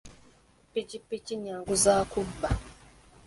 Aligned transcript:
Piki 0.73 0.97
piki 1.07 1.35
nnyangu 1.37 1.73
za 1.83 1.95
kubba. 2.11 2.49